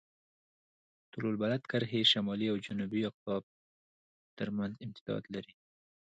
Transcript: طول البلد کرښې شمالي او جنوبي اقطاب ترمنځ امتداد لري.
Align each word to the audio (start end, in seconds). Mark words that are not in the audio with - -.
طول 1.11 1.25
البلد 1.33 1.61
کرښې 1.71 2.01
شمالي 2.11 2.47
او 2.51 2.57
جنوبي 2.65 3.01
اقطاب 3.09 3.43
ترمنځ 4.37 4.73
امتداد 4.85 5.23
لري. 5.33 5.53